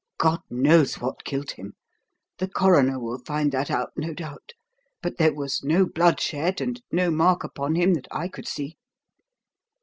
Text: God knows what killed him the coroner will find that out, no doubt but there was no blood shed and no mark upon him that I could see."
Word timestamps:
God 0.17 0.39
knows 0.49 0.95
what 0.95 1.23
killed 1.23 1.51
him 1.51 1.75
the 2.39 2.47
coroner 2.47 2.99
will 2.99 3.19
find 3.19 3.51
that 3.51 3.69
out, 3.69 3.91
no 3.95 4.15
doubt 4.15 4.53
but 4.99 5.17
there 5.17 5.31
was 5.35 5.63
no 5.63 5.85
blood 5.85 6.19
shed 6.19 6.59
and 6.59 6.81
no 6.91 7.11
mark 7.11 7.43
upon 7.43 7.75
him 7.75 7.93
that 7.93 8.07
I 8.09 8.27
could 8.27 8.47
see." 8.47 8.77